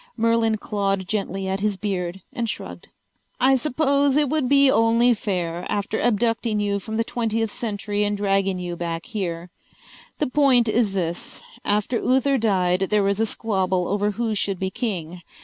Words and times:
Merlin 0.17 0.57
clawed 0.57 1.07
gently 1.07 1.47
at 1.47 1.59
his 1.59 1.77
beard 1.77 2.23
and 2.33 2.49
shrugged. 2.49 2.87
"I 3.39 3.55
suppose 3.55 4.17
it 4.17 4.29
would 4.29 4.49
be 4.49 4.71
only 4.71 5.13
fair, 5.13 5.63
after 5.69 5.99
abducting 5.99 6.59
you 6.59 6.79
from 6.79 6.97
the 6.97 7.03
twentieth 7.03 7.51
century 7.51 8.03
and 8.03 8.17
dragging 8.17 8.57
you 8.57 8.75
back 8.75 9.05
here. 9.05 9.51
The 10.17 10.25
point 10.25 10.67
is 10.67 10.93
this: 10.93 11.43
after 11.63 11.97
Uther 11.99 12.39
died 12.39 12.87
there 12.89 13.03
was 13.03 13.19
a 13.19 13.27
squabble 13.27 13.87
over 13.87 14.09
who 14.13 14.33
should 14.33 14.57
be 14.57 14.71
king. 14.71 15.21